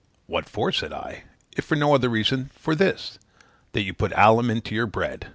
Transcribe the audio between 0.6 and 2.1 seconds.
said I; 'if for no other